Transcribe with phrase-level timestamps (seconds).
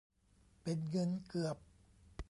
[0.63, 1.57] เป็นเงินเกือบ